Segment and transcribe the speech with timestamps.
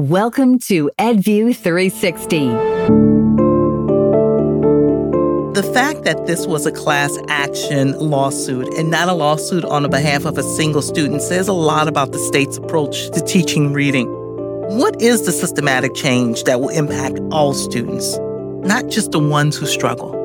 [0.00, 2.46] Welcome to EdView 360.
[5.52, 9.90] The fact that this was a class action lawsuit and not a lawsuit on the
[9.90, 14.06] behalf of a single student says a lot about the state's approach to teaching reading.
[14.78, 18.16] What is the systematic change that will impact all students,
[18.66, 20.16] not just the ones who struggle?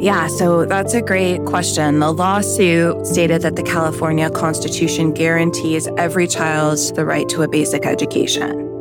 [0.00, 2.00] Yeah, so that's a great question.
[2.00, 7.86] The lawsuit stated that the California Constitution guarantees every child the right to a basic
[7.86, 8.71] education.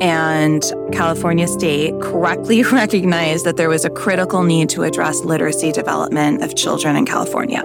[0.00, 0.62] And
[0.92, 6.56] California State correctly recognized that there was a critical need to address literacy development of
[6.56, 7.62] children in California.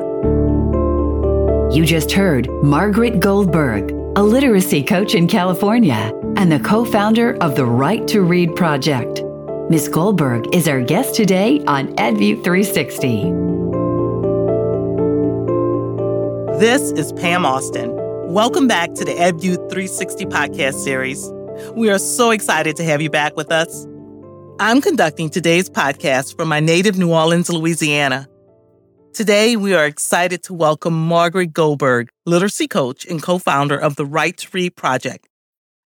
[1.72, 7.56] You just heard Margaret Goldberg, a literacy coach in California and the co founder of
[7.56, 9.24] the Right to Read Project.
[9.70, 9.90] Ms.
[9.90, 13.24] Goldberg is our guest today on EdView 360.
[16.60, 17.92] This is Pam Austin.
[18.32, 21.35] Welcome back to the EdView 360 podcast series.
[21.76, 23.86] We are so excited to have you back with us.
[24.60, 28.28] I'm conducting today's podcast from my native New Orleans, Louisiana.
[29.14, 34.06] Today, we are excited to welcome Margaret Goldberg, literacy coach and co founder of the
[34.06, 35.30] Right to Read Project.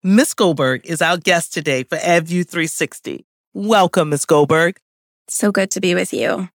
[0.03, 0.35] Ms.
[0.35, 3.25] Goldberg is our guest today for EdView 360.
[3.55, 4.25] Welcome, Ms.
[4.25, 4.77] Goldberg.
[5.27, 6.49] So good to be with you.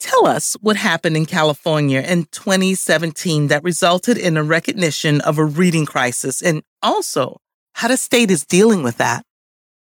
[0.00, 5.44] Tell us what happened in California in 2017 that resulted in a recognition of a
[5.44, 7.40] reading crisis and also
[7.74, 9.22] how the state is dealing with that.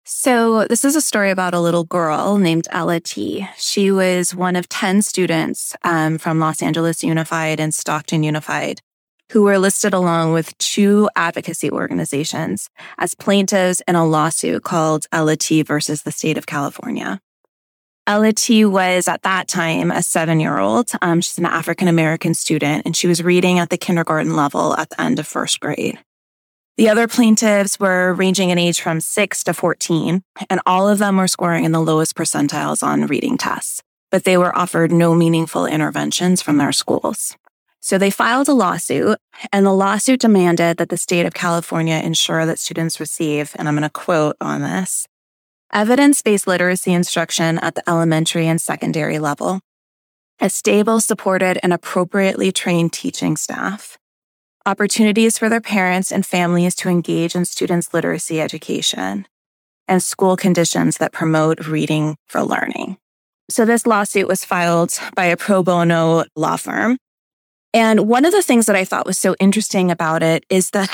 [0.04, 3.46] So, this is a story about a little girl named Ella T.
[3.58, 8.80] She was one of 10 students um, from Los Angeles Unified and Stockton Unified
[9.32, 15.36] who were listed along with two advocacy organizations as plaintiffs in a lawsuit called Ella
[15.36, 17.20] T versus the state of California.
[18.06, 20.90] Ella T was at that time a seven year old.
[21.02, 24.90] Um, she's an African American student and she was reading at the kindergarten level at
[24.90, 25.98] the end of first grade.
[26.78, 31.16] The other plaintiffs were ranging in age from 6 to 14, and all of them
[31.16, 35.66] were scoring in the lowest percentiles on reading tests, but they were offered no meaningful
[35.66, 37.36] interventions from their schools.
[37.80, 39.18] So they filed a lawsuit,
[39.52, 43.74] and the lawsuit demanded that the state of California ensure that students receive, and I'm
[43.74, 45.08] going to quote on this,
[45.72, 49.58] evidence based literacy instruction at the elementary and secondary level,
[50.38, 53.98] a stable, supported, and appropriately trained teaching staff,
[54.66, 59.26] opportunities for their parents and families to engage in students' literacy education,
[59.86, 62.98] and school conditions that promote reading for learning.
[63.50, 66.98] So this lawsuit was filed by a pro bono law firm.
[67.74, 70.88] And one of the things that I thought was so interesting about it is that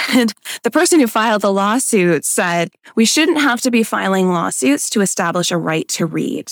[0.62, 5.00] the person who filed the lawsuit said, we shouldn't have to be filing lawsuits to
[5.00, 6.50] establish a right to read.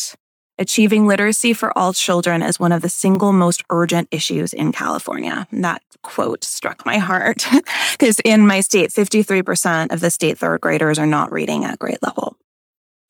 [0.59, 5.47] Achieving literacy for all children is one of the single most urgent issues in California.
[5.51, 7.47] And that quote struck my heart
[7.93, 11.99] because in my state, 53% of the state third graders are not reading at grade
[12.03, 12.37] level.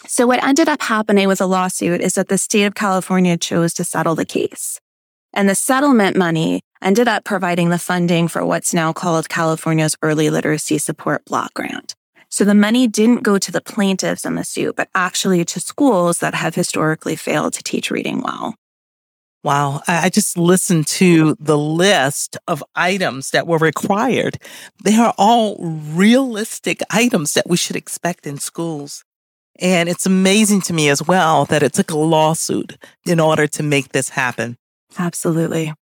[0.06, 3.72] So what ended up happening with the lawsuit is that the state of California chose
[3.74, 4.80] to settle the case.
[5.32, 10.28] And the settlement money ended up providing the funding for what's now called California's Early
[10.30, 11.94] Literacy Support Block Grant.
[12.32, 16.20] So the money didn't go to the plaintiffs in the suit, but actually to schools
[16.20, 18.54] that have historically failed to teach reading well.
[19.44, 19.82] Wow.
[19.86, 24.38] I just listened to the list of items that were required.
[24.82, 29.04] They are all realistic items that we should expect in schools.
[29.58, 33.62] And it's amazing to me as well that it took a lawsuit in order to
[33.62, 34.56] make this happen.
[34.98, 35.74] Absolutely.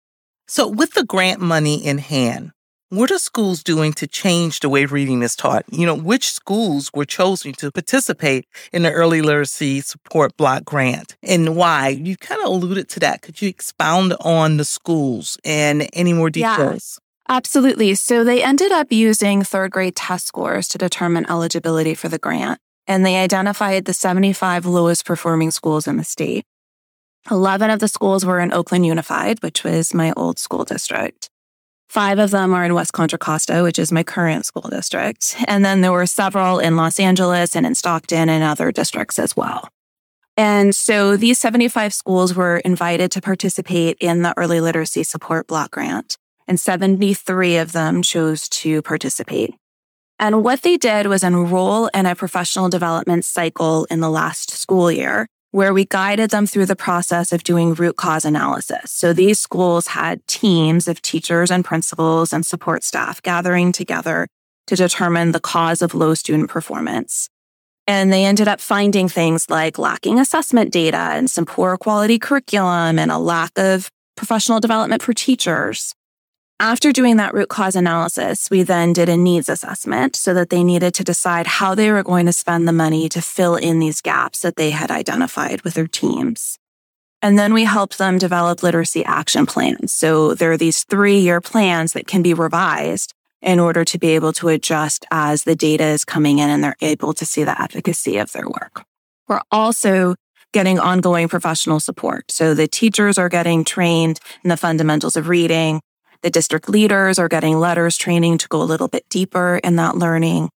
[0.47, 2.53] So, with the grant money in hand,
[2.91, 5.65] what are schools doing to change the way reading is taught?
[5.71, 11.17] You know, which schools were chosen to participate in the Early Literacy Support Block Grant
[11.23, 11.89] and why?
[11.89, 13.23] You kind of alluded to that.
[13.23, 16.99] Could you expound on the schools and any more details?
[16.99, 17.37] Yeah.
[17.37, 17.95] Absolutely.
[17.95, 22.59] So they ended up using third grade test scores to determine eligibility for the grant,
[22.87, 26.47] and they identified the 75 lowest performing schools in the state.
[27.31, 31.29] 11 of the schools were in Oakland Unified, which was my old school district.
[31.89, 35.37] Five of them are in West Contra Costa, which is my current school district.
[35.47, 39.37] And then there were several in Los Angeles and in Stockton and other districts as
[39.37, 39.69] well.
[40.37, 45.73] And so these 75 schools were invited to participate in the Early Literacy Support Block
[45.73, 49.55] Grant, and 73 of them chose to participate.
[50.21, 54.93] And what they did was enroll in a professional development cycle in the last school
[54.93, 58.91] year where we guided them through the process of doing root cause analysis.
[58.91, 64.29] So these schools had teams of teachers and principals and support staff gathering together
[64.67, 67.29] to determine the cause of low student performance.
[67.87, 72.99] And they ended up finding things like lacking assessment data and some poor quality curriculum
[72.99, 75.95] and a lack of professional development for teachers.
[76.61, 80.65] After doing that root cause analysis, we then did a needs assessment so that they
[80.65, 84.01] needed to decide how they were going to spend the money to fill in these
[84.01, 86.59] gaps that they had identified with their teams.
[87.23, 89.93] And then we helped them develop literacy action plans.
[89.93, 94.09] So there are these three year plans that can be revised in order to be
[94.17, 97.61] able to adjust as the data is coming in and they're able to see the
[97.61, 98.85] efficacy of their work.
[99.29, 100.17] We're also
[100.53, 102.33] getting ongoing professional support.
[102.33, 105.81] So the teachers are getting trained in the fundamentals of reading.
[106.23, 109.97] The district leaders are getting LETRS training to go a little bit deeper in that
[109.97, 110.51] learning.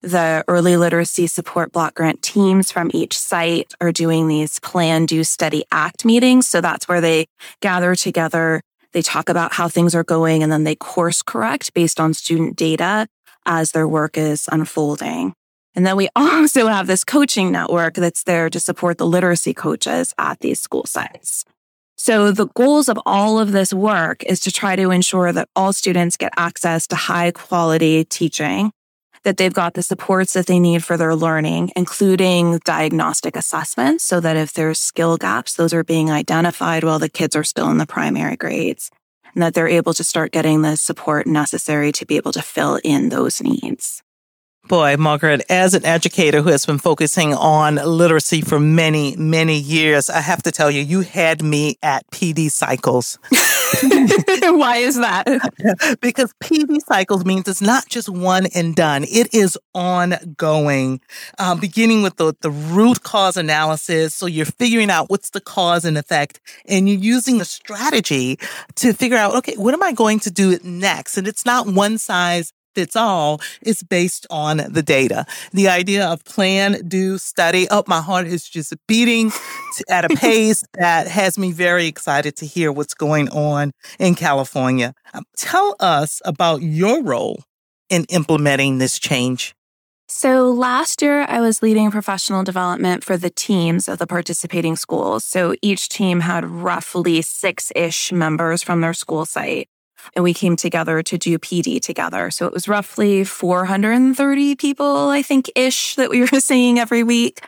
[0.00, 5.24] The early literacy support block grant teams from each site are doing these plan, do,
[5.24, 6.46] study, act meetings.
[6.46, 7.26] So that's where they
[7.60, 8.60] gather together.
[8.92, 12.54] They talk about how things are going and then they course correct based on student
[12.54, 13.08] data
[13.44, 15.34] as their work is unfolding.
[15.74, 20.14] And then we also have this coaching network that's there to support the literacy coaches
[20.16, 21.44] at these school sites.
[22.00, 25.72] So the goals of all of this work is to try to ensure that all
[25.72, 28.70] students get access to high quality teaching,
[29.24, 34.20] that they've got the supports that they need for their learning, including diagnostic assessments, so
[34.20, 37.78] that if there's skill gaps, those are being identified while the kids are still in
[37.78, 38.92] the primary grades,
[39.34, 42.78] and that they're able to start getting the support necessary to be able to fill
[42.84, 44.04] in those needs.
[44.68, 50.10] Boy, Margaret, as an educator who has been focusing on literacy for many, many years,
[50.10, 53.18] I have to tell you, you had me at PD cycles.
[54.42, 55.26] Why is that?
[56.02, 59.04] because PD cycles means it's not just one and done.
[59.04, 61.00] It is ongoing,
[61.38, 64.14] um, beginning with the, the root cause analysis.
[64.14, 68.38] So you're figuring out what's the cause and effect, and you're using the strategy
[68.74, 71.16] to figure out, okay, what am I going to do next?
[71.16, 75.26] And it's not one size fits all is based on the data.
[75.50, 77.66] The idea of plan, do, study.
[77.72, 79.32] Oh, my heart is just beating
[79.90, 84.94] at a pace that has me very excited to hear what's going on in California.
[85.12, 87.42] Um, tell us about your role
[87.90, 89.56] in implementing this change.
[90.06, 95.24] So last year, I was leading professional development for the teams of the participating schools.
[95.24, 99.68] So each team had roughly six ish members from their school site
[100.14, 102.30] and we came together to do PD together.
[102.30, 107.40] So it was roughly 430 people, I think, ish that we were seeing every week.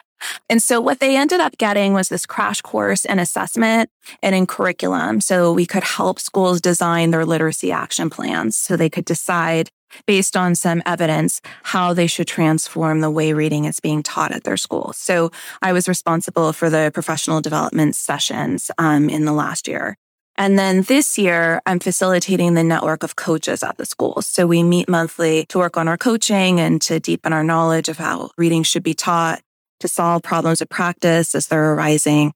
[0.49, 3.91] And so what they ended up getting was this crash course in assessment
[4.23, 5.21] and in curriculum.
[5.21, 9.71] So we could help schools design their literacy action plans so they could decide
[10.07, 14.45] based on some evidence how they should transform the way reading is being taught at
[14.45, 14.93] their school.
[14.95, 15.33] So
[15.63, 19.97] I was responsible for the professional development sessions um, in the last year.
[20.41, 24.23] And then this year, I'm facilitating the network of coaches at the school.
[24.23, 27.99] So we meet monthly to work on our coaching and to deepen our knowledge of
[27.99, 29.43] how reading should be taught,
[29.81, 32.33] to solve problems of practice as they're arising.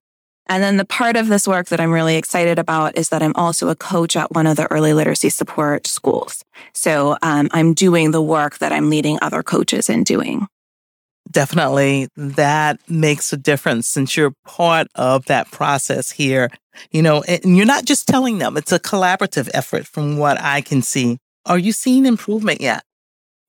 [0.46, 3.34] And then the part of this work that I'm really excited about is that I'm
[3.36, 6.44] also a coach at one of the early literacy support schools.
[6.74, 10.46] So um, I'm doing the work that I'm leading other coaches in doing
[11.30, 16.50] definitely that makes a difference since you're part of that process here.
[16.90, 20.60] You know, and you're not just telling them, it's a collaborative effort from what I
[20.60, 21.18] can see.
[21.46, 22.82] Are you seeing improvement yet?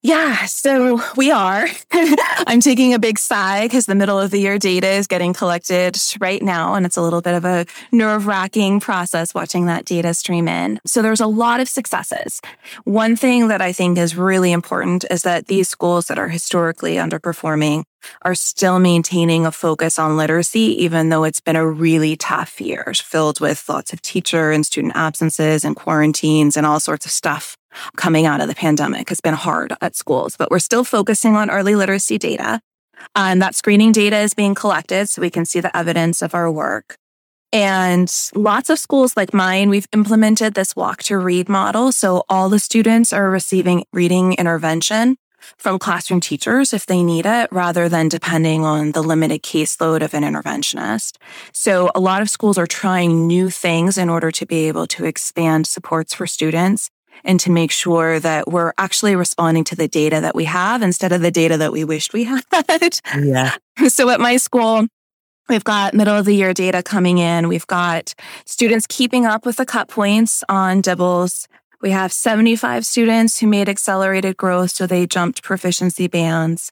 [0.05, 1.67] Yeah, so we are.
[1.91, 5.97] I'm taking a big sigh because the middle of the year data is getting collected
[6.21, 6.75] right now.
[6.75, 10.79] And it's a little bit of a nerve wracking process watching that data stream in.
[10.85, 12.39] So there's a lot of successes.
[12.83, 16.97] One thing that I think is really important is that these schools that are historically
[16.97, 17.85] underperforming
[18.23, 22.93] are still maintaining a focus on literacy, even though it's been a really tough year
[22.95, 27.57] filled with lots of teacher and student absences and quarantines and all sorts of stuff
[27.97, 31.49] coming out of the pandemic has been hard at schools, but we're still focusing on
[31.49, 32.61] early literacy data.
[33.15, 36.51] And that screening data is being collected so we can see the evidence of our
[36.51, 36.95] work.
[37.51, 41.91] And lots of schools like mine, we've implemented this walk to read model.
[41.91, 45.17] So all the students are receiving reading intervention
[45.57, 50.13] from classroom teachers if they need it, rather than depending on the limited caseload of
[50.13, 51.17] an interventionist.
[51.53, 55.05] So a lot of schools are trying new things in order to be able to
[55.05, 56.89] expand supports for students
[57.23, 61.11] and to make sure that we're actually responding to the data that we have instead
[61.11, 62.99] of the data that we wished we had.
[63.17, 63.55] yeah.
[63.87, 64.87] So at my school,
[65.47, 67.47] We've got middle of the year data coming in.
[67.47, 68.15] We've got
[68.47, 71.47] students keeping up with the cut points on DIBELS.
[71.85, 76.71] We have 75 students who made accelerated growth, so they jumped proficiency bands.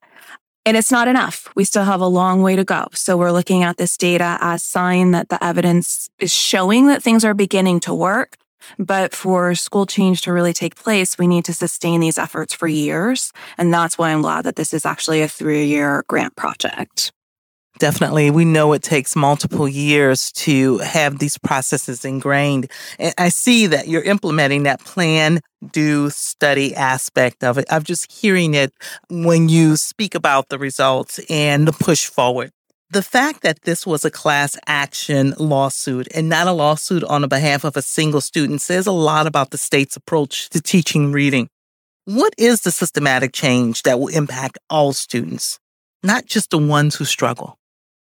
[0.65, 1.47] And it's not enough.
[1.55, 2.87] We still have a long way to go.
[2.93, 7.23] So we're looking at this data as sign that the evidence is showing that things
[7.23, 8.37] are beginning to work.
[8.79, 12.67] But for school change to really take place, we need to sustain these efforts for
[12.67, 13.31] years.
[13.59, 17.11] And that's why I'm glad that this is actually a three year grant project.
[17.83, 18.31] Definitely.
[18.31, 22.71] We know it takes multiple years to have these processes ingrained.
[22.97, 27.65] And I see that you're implementing that plan, do, study aspect of it.
[27.69, 28.71] I'm just hearing it
[29.09, 32.51] when you speak about the results and the push forward.
[32.89, 37.65] The fact that this was a class action lawsuit and not a lawsuit on behalf
[37.65, 41.49] of a single student says a lot about the state's approach to teaching reading.
[42.05, 45.59] What is the systematic change that will impact all students,
[46.01, 47.57] not just the ones who struggle?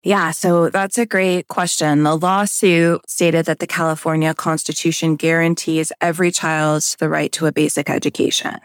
[0.02, 2.04] Yeah, so that's a great question.
[2.04, 7.90] The lawsuit stated that the California Constitution guarantees every child the right to a basic
[7.90, 8.56] education.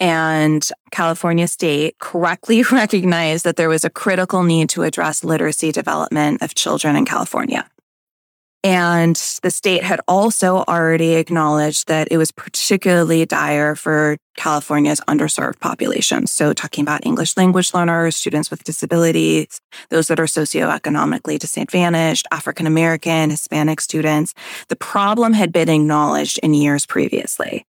[0.00, 6.42] And California State correctly recognized that there was a critical need to address literacy development
[6.42, 7.70] of children in California.
[8.64, 15.60] And the state had also already acknowledged that it was particularly dire for California's underserved
[15.60, 16.26] population.
[16.26, 22.66] So talking about English language learners, students with disabilities, those that are socioeconomically disadvantaged, African
[22.66, 24.32] American, Hispanic students.
[24.68, 27.66] The problem had been acknowledged in years previously.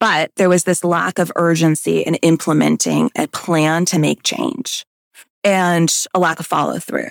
[0.00, 4.86] But there was this lack of urgency in implementing a plan to make change
[5.44, 7.10] and a lack of follow through.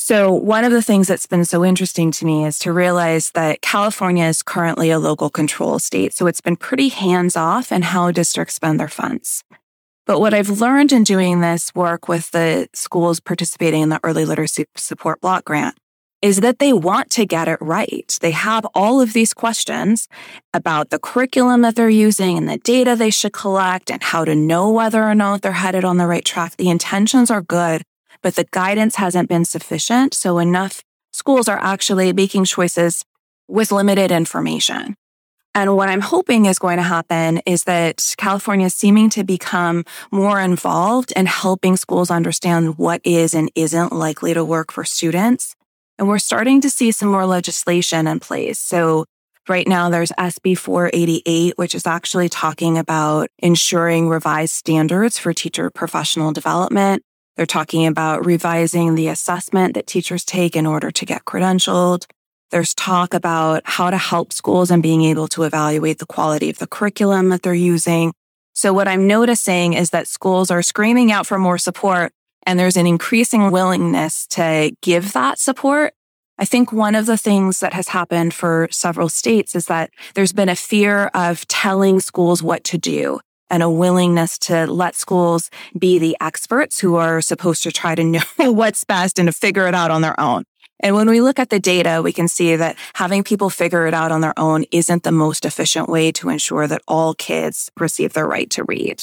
[0.00, 3.62] So one of the things that's been so interesting to me is to realize that
[3.62, 6.14] California is currently a local control state.
[6.14, 9.42] So it's been pretty hands off in how districts spend their funds.
[10.06, 14.24] But what I've learned in doing this work with the schools participating in the early
[14.24, 15.76] literacy support block grant
[16.22, 18.16] is that they want to get it right.
[18.20, 20.08] They have all of these questions
[20.54, 24.36] about the curriculum that they're using and the data they should collect and how to
[24.36, 26.56] know whether or not they're headed on the right track.
[26.56, 27.82] The intentions are good,
[28.22, 30.14] but the guidance hasn't been sufficient.
[30.14, 30.82] So enough
[31.12, 33.04] schools are actually making choices
[33.48, 34.96] with limited information.
[35.54, 39.84] And what I'm hoping is going to happen is that California is seeming to become
[40.12, 45.56] more involved in helping schools understand what is and isn't likely to work for students
[45.98, 48.58] and we're starting to see some more legislation in place.
[48.58, 49.04] So
[49.48, 55.70] right now there's SB 488, which is actually talking about ensuring revised standards for teacher
[55.70, 57.02] professional development.
[57.38, 62.04] They're talking about revising the assessment that teachers take in order to get credentialed.
[62.50, 66.58] There's talk about how to help schools and being able to evaluate the quality of
[66.58, 68.12] the curriculum that they're using.
[68.54, 72.10] So what I'm noticing is that schools are screaming out for more support,
[72.44, 75.94] and there's an increasing willingness to give that support.
[76.38, 80.32] I think one of the things that has happened for several states is that there's
[80.32, 85.50] been a fear of telling schools what to do and a willingness to let schools
[85.78, 88.20] be the experts who are supposed to try to know
[88.52, 90.44] what's best and to figure it out on their own.
[90.80, 93.94] And when we look at the data, we can see that having people figure it
[93.94, 98.12] out on their own isn't the most efficient way to ensure that all kids receive
[98.12, 99.02] their right to read.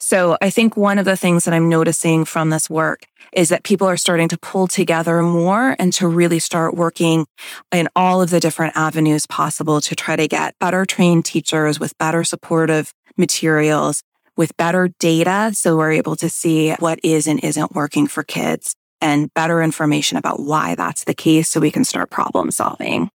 [0.00, 3.02] So I think one of the things that I'm noticing from this work
[3.32, 7.26] is that people are starting to pull together more and to really start working
[7.72, 11.98] in all of the different avenues possible to try to get better trained teachers with
[11.98, 14.02] better supportive materials,
[14.36, 15.50] with better data.
[15.52, 20.16] So we're able to see what is and isn't working for kids and better information
[20.16, 23.10] about why that's the case so we can start problem solving.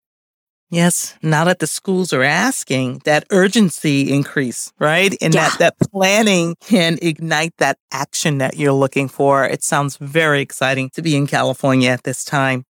[0.71, 5.17] Yes, now that the schools are asking, that urgency increase, right?
[5.23, 5.49] And yeah.
[5.49, 9.47] that, that planning can ignite that action that you're looking for.
[9.47, 12.65] It sounds very exciting to be in California at this time.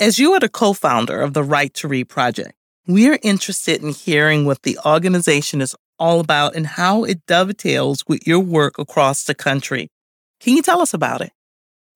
[0.00, 2.54] As you are the co-founder of the Right to Read Project,
[2.86, 8.04] we are interested in hearing what the organization is all about and how it dovetails
[8.06, 9.88] with your work across the country.
[10.40, 11.32] Can you tell us about it?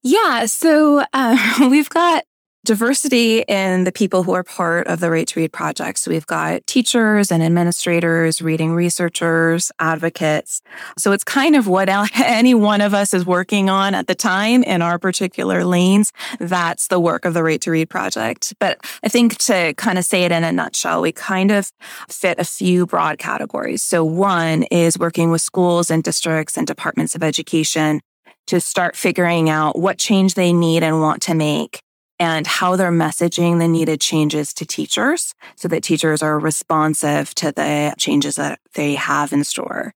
[0.02, 2.24] Yeah, so uh, we've got
[2.64, 5.98] diversity in the people who are part of the Right to Read project.
[5.98, 10.60] So we've got teachers and administrators, reading researchers, advocates.
[10.98, 14.62] So it's kind of what any one of us is working on at the time
[14.62, 16.12] in our particular lanes.
[16.38, 18.52] That's the work of the Right to Read project.
[18.58, 21.72] But I think to kind of say it in a nutshell, we kind of
[22.08, 23.82] fit a few broad categories.
[23.82, 28.02] So one is working with schools and districts and departments of education
[28.48, 31.82] to start figuring out what change they need and want to make
[32.20, 37.50] and how they're messaging the needed changes to teachers so that teachers are responsive to
[37.50, 39.94] the changes that they have in store.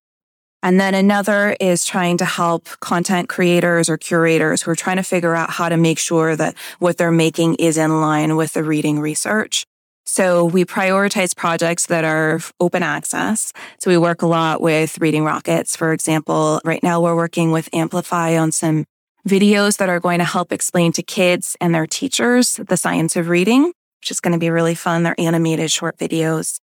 [0.62, 5.02] And then another is trying to help content creators or curators who are trying to
[5.02, 8.64] figure out how to make sure that what they're making is in line with the
[8.64, 9.66] reading research.
[10.06, 13.52] So we prioritize projects that are open access.
[13.78, 16.62] So we work a lot with Reading Rockets, for example.
[16.64, 18.86] Right now we're working with Amplify on some
[19.28, 23.28] videos that are going to help explain to kids and their teachers the science of
[23.28, 25.02] reading, which is going to be really fun.
[25.02, 26.60] They're animated short videos.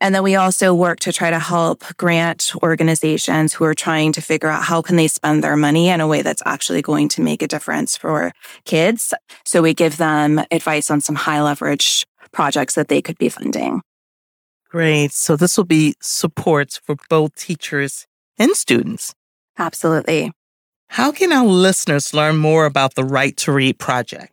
[0.00, 4.20] And then we also work to try to help grant organizations who are trying to
[4.20, 7.20] figure out how can they spend their money in a way that's actually going to
[7.20, 8.32] make a difference for
[8.64, 9.12] kids.
[9.44, 13.82] So we give them advice on some high leverage projects that they could be funding.
[14.68, 15.12] Great.
[15.12, 18.06] So this will be supports for both teachers
[18.38, 19.14] and students.
[19.58, 20.30] Absolutely.
[20.88, 24.32] How can our listeners learn more about the Right to Read project?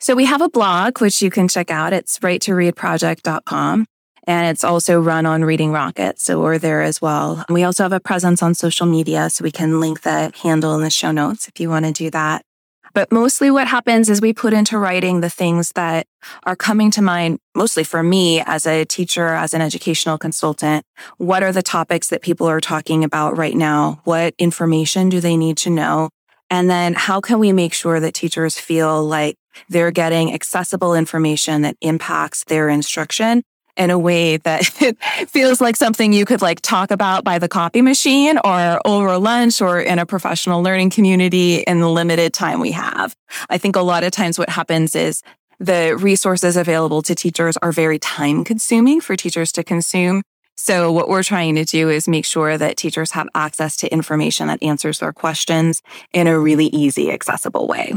[0.00, 1.92] So we have a blog, which you can check out.
[1.92, 3.86] It's righttoreadproject.com.
[4.26, 6.20] And it's also run on Reading Rocket.
[6.20, 7.44] So we're there as well.
[7.48, 9.28] We also have a presence on social media.
[9.30, 12.10] So we can link the handle in the show notes if you want to do
[12.10, 12.44] that.
[12.92, 16.06] But mostly what happens is we put into writing the things that
[16.44, 20.84] are coming to mind, mostly for me as a teacher, as an educational consultant.
[21.18, 24.00] What are the topics that people are talking about right now?
[24.04, 26.10] What information do they need to know?
[26.50, 29.36] And then how can we make sure that teachers feel like
[29.68, 33.42] they're getting accessible information that impacts their instruction
[33.80, 34.98] in a way that it
[35.30, 39.62] feels like something you could like talk about by the copy machine or over lunch
[39.62, 43.16] or in a professional learning community in the limited time we have.
[43.48, 45.22] I think a lot of times what happens is
[45.58, 50.22] the resources available to teachers are very time consuming for teachers to consume.
[50.56, 54.48] So what we're trying to do is make sure that teachers have access to information
[54.48, 55.80] that answers their questions
[56.12, 57.94] in a really easy, accessible way.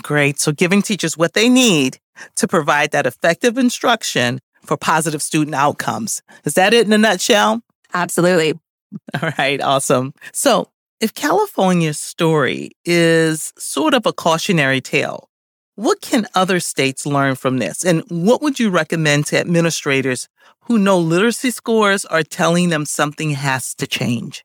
[0.00, 0.38] Great.
[0.38, 1.98] So giving teachers what they need
[2.36, 6.22] to provide that effective instruction for positive student outcomes.
[6.44, 7.62] Is that it in a nutshell?
[7.94, 8.58] Absolutely.
[9.22, 10.14] All right, awesome.
[10.32, 10.68] So,
[11.00, 15.28] if California's story is sort of a cautionary tale,
[15.74, 17.84] what can other states learn from this?
[17.84, 20.28] And what would you recommend to administrators
[20.60, 24.44] who know literacy scores are telling them something has to change?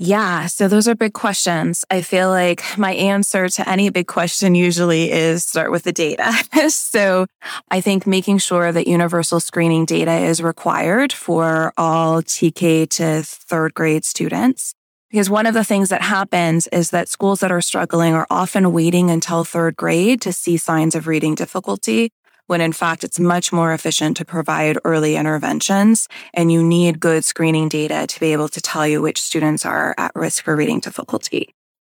[0.00, 0.46] Yeah.
[0.46, 1.84] So those are big questions.
[1.90, 6.32] I feel like my answer to any big question usually is start with the data.
[6.70, 7.26] so
[7.68, 13.74] I think making sure that universal screening data is required for all TK to third
[13.74, 14.72] grade students.
[15.10, 18.72] Because one of the things that happens is that schools that are struggling are often
[18.72, 22.10] waiting until third grade to see signs of reading difficulty
[22.48, 27.24] when in fact it's much more efficient to provide early interventions and you need good
[27.24, 30.80] screening data to be able to tell you which students are at risk for reading
[30.80, 31.54] difficulty.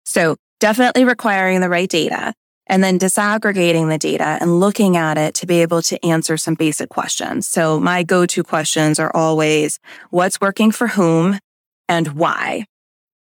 [0.04, 2.34] So definitely requiring the right data
[2.66, 6.54] and then disaggregating the data and looking at it to be able to answer some
[6.54, 7.46] basic questions.
[7.46, 9.78] So my go-to questions are always
[10.10, 11.38] what's working for whom
[11.88, 12.66] and why?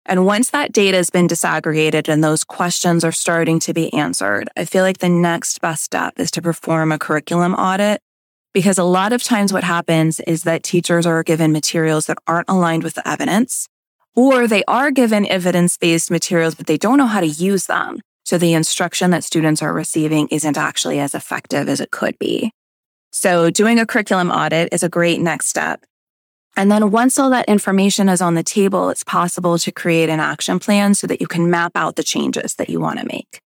[0.05, 4.49] And once that data has been disaggregated and those questions are starting to be answered,
[4.55, 8.01] I feel like the next best step is to perform a curriculum audit.
[8.53, 12.49] Because a lot of times what happens is that teachers are given materials that aren't
[12.49, 13.67] aligned with the evidence,
[14.15, 17.99] or they are given evidence-based materials, but they don't know how to use them.
[18.23, 22.51] So the instruction that students are receiving isn't actually as effective as it could be.
[23.11, 25.83] So doing a curriculum audit is a great next step.
[26.57, 30.19] And then once all that information is on the table, it's possible to create an
[30.19, 33.41] action plan so that you can map out the changes that you want to make.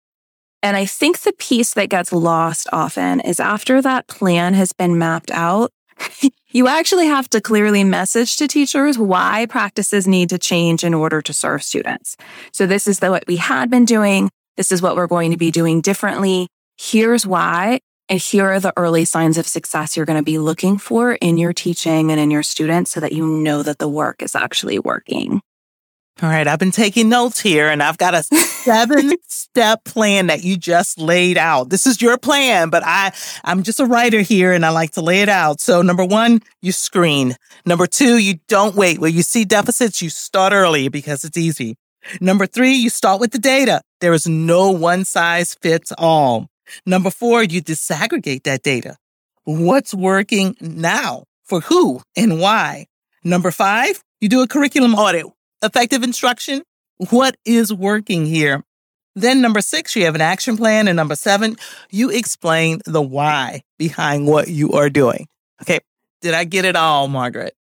[0.62, 4.96] And I think the piece that gets lost often is after that plan has been
[4.96, 5.70] mapped out,
[6.50, 11.20] you actually have to clearly message to teachers why practices need to change in order
[11.20, 12.16] to serve students.
[12.52, 14.30] So this is the, what we had been doing.
[14.56, 16.48] This is what we're going to be doing differently.
[16.78, 17.80] Here's why.
[18.08, 21.38] And here are the early signs of success you're going to be looking for in
[21.38, 24.78] your teaching and in your students so that you know that the work is actually
[24.78, 25.40] working.
[26.22, 26.46] All right.
[26.46, 30.98] I've been taking notes here and I've got a seven step plan that you just
[30.98, 31.70] laid out.
[31.70, 33.12] This is your plan, but I,
[33.42, 35.60] I'm just a writer here and I like to lay it out.
[35.60, 37.36] So number one, you screen.
[37.66, 39.00] Number two, you don't wait.
[39.00, 41.76] Where you see deficits, you start early because it's easy.
[42.20, 43.80] Number three, you start with the data.
[44.00, 46.48] There is no one size fits all.
[46.86, 48.96] Number four, you disaggregate that data.
[49.44, 52.86] What's working now for who and why?
[53.22, 55.26] Number five, you do a curriculum audit.
[55.62, 56.62] Effective instruction.
[57.10, 58.62] What is working here?
[59.14, 60.88] Then number six, you have an action plan.
[60.88, 61.56] And number seven,
[61.90, 65.28] you explain the why behind what you are doing.
[65.62, 65.80] Okay.
[66.20, 67.54] Did I get it all, Margaret?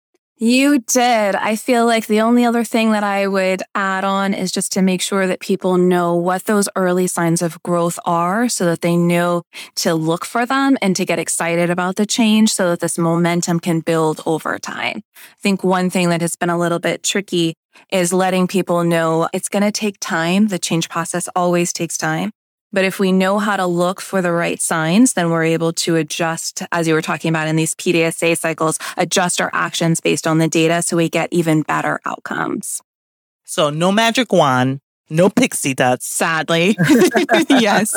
[0.44, 1.36] You did.
[1.36, 4.82] I feel like the only other thing that I would add on is just to
[4.82, 8.96] make sure that people know what those early signs of growth are so that they
[8.96, 9.44] know
[9.76, 13.60] to look for them and to get excited about the change so that this momentum
[13.60, 15.04] can build over time.
[15.14, 17.54] I think one thing that has been a little bit tricky
[17.92, 20.48] is letting people know it's going to take time.
[20.48, 22.32] The change process always takes time.
[22.72, 25.96] But if we know how to look for the right signs, then we're able to
[25.96, 30.38] adjust, as you were talking about in these PDSA cycles, adjust our actions based on
[30.38, 32.80] the data so we get even better outcomes.
[33.44, 34.80] So no magic wand,
[35.10, 36.02] no pixie dust.
[36.02, 36.76] Sadly.
[37.50, 37.94] yes.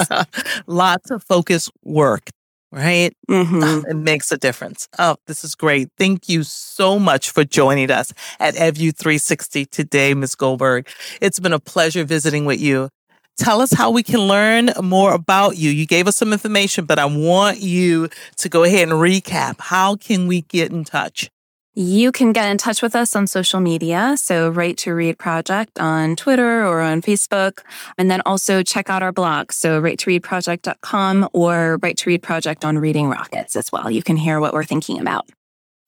[0.68, 2.30] Lots of focus work,
[2.72, 3.16] right?
[3.30, 3.90] Mm-hmm.
[3.90, 4.90] It makes a difference.
[5.00, 5.88] Oh, this is great.
[5.98, 10.36] Thank you so much for joining us at EdView 360 today, Ms.
[10.36, 10.90] Goldberg.
[11.22, 12.90] It's been a pleasure visiting with you.
[13.38, 15.70] Tell us how we can learn more about you.
[15.70, 19.60] You gave us some information, but I want you to go ahead and recap.
[19.60, 21.30] How can we get in touch?
[21.78, 24.16] You can get in touch with us on social media.
[24.16, 27.60] So, Right to Read Project on Twitter or on Facebook.
[27.98, 29.52] And then also check out our blog.
[29.52, 33.92] So, righttoreadproject.com or Right to Read Project on Reading Rockets as well.
[33.92, 35.28] You can hear what we're thinking about.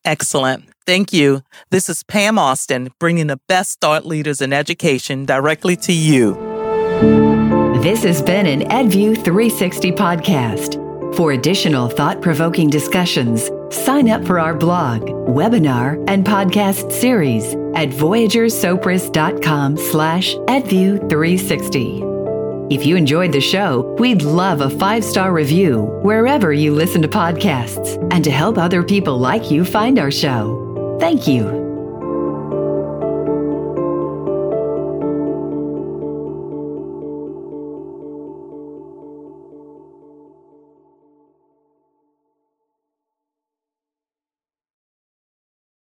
[0.03, 0.65] Excellent.
[0.86, 1.41] Thank you.
[1.69, 7.37] This is Pam Austin, bringing the best thought leaders in education directly to you.
[7.88, 11.15] This has been an EdView 360 podcast.
[11.15, 17.88] For additional thought provoking discussions, sign up for our blog, webinar, and podcast series at
[17.88, 22.73] voyagersopris.com slash edview360.
[22.73, 27.08] If you enjoyed the show, we'd love a five star review wherever you listen to
[27.08, 30.97] podcasts and to help other people like you find our show.
[31.00, 31.66] Thank you.